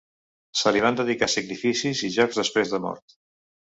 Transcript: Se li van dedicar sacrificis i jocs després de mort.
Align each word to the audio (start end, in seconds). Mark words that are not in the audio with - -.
Se 0.61 0.71
li 0.77 0.79
van 0.85 0.97
dedicar 1.01 1.29
sacrificis 1.33 2.01
i 2.09 2.13
jocs 2.19 2.41
després 2.43 2.73
de 2.77 2.81
mort. 2.87 3.19